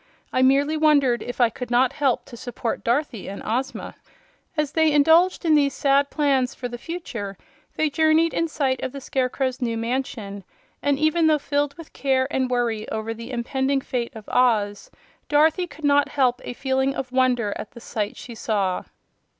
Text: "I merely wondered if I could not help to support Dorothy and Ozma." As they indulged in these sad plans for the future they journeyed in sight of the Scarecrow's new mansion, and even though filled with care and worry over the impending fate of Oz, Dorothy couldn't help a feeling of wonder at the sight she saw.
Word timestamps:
"I 0.33 0.41
merely 0.41 0.75
wondered 0.77 1.21
if 1.21 1.39
I 1.39 1.51
could 1.51 1.69
not 1.69 1.93
help 1.93 2.25
to 2.25 2.35
support 2.35 2.83
Dorothy 2.83 3.29
and 3.29 3.43
Ozma." 3.45 3.93
As 4.57 4.71
they 4.71 4.91
indulged 4.91 5.45
in 5.45 5.53
these 5.53 5.75
sad 5.75 6.09
plans 6.09 6.55
for 6.55 6.67
the 6.67 6.79
future 6.79 7.37
they 7.75 7.87
journeyed 7.87 8.33
in 8.33 8.47
sight 8.47 8.81
of 8.81 8.93
the 8.93 8.99
Scarecrow's 8.99 9.61
new 9.61 9.77
mansion, 9.77 10.43
and 10.81 10.97
even 10.97 11.27
though 11.27 11.37
filled 11.37 11.77
with 11.77 11.93
care 11.93 12.27
and 12.31 12.49
worry 12.49 12.89
over 12.89 13.13
the 13.13 13.29
impending 13.29 13.79
fate 13.79 14.13
of 14.15 14.27
Oz, 14.29 14.89
Dorothy 15.29 15.67
couldn't 15.67 16.07
help 16.09 16.41
a 16.43 16.53
feeling 16.53 16.95
of 16.95 17.11
wonder 17.11 17.53
at 17.55 17.69
the 17.73 17.79
sight 17.79 18.17
she 18.17 18.33
saw. 18.33 18.85